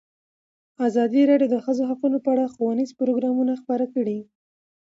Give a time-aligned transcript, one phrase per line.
[0.87, 4.19] ازادي راډیو د د ښځو حقونه په اړه ښوونیز پروګرامونه خپاره کړي.